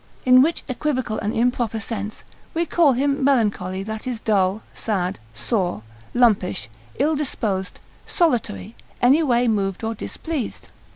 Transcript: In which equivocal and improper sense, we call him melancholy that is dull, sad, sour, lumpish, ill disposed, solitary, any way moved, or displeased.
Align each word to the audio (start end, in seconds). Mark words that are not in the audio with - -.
In 0.25 0.41
which 0.41 0.63
equivocal 0.67 1.19
and 1.19 1.31
improper 1.31 1.79
sense, 1.79 2.23
we 2.55 2.65
call 2.65 2.93
him 2.93 3.23
melancholy 3.23 3.83
that 3.83 4.07
is 4.07 4.19
dull, 4.19 4.63
sad, 4.73 5.19
sour, 5.31 5.83
lumpish, 6.15 6.69
ill 6.97 7.15
disposed, 7.15 7.79
solitary, 8.07 8.73
any 8.99 9.21
way 9.21 9.47
moved, 9.47 9.83
or 9.83 9.93
displeased. 9.93 10.69